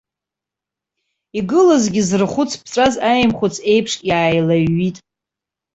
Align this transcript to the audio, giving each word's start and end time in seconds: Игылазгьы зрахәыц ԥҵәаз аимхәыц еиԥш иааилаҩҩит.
Игылазгьы 1.37 2.01
зрахәыц 2.09 2.51
ԥҵәаз 2.61 2.95
аимхәыц 3.11 3.55
еиԥш 3.71 3.93
иааилаҩҩит. 4.09 4.97